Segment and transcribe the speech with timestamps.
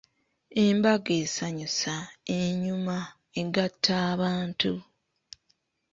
[0.63, 1.95] "Embaga esanyusa,
[2.37, 2.97] enyuma,
[3.41, 4.73] egatta abantu."